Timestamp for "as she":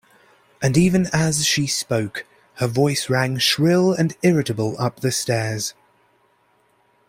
1.13-1.67